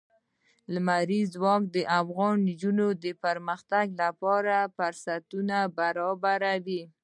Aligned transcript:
لمریز 0.73 1.27
ځواک 1.35 1.63
د 1.75 1.77
افغان 1.99 2.35
نجونو 2.49 2.87
د 3.03 3.05
پرمختګ 3.23 3.85
لپاره 4.01 4.55
فرصتونه 4.75 5.57
برابروي. 5.77 6.83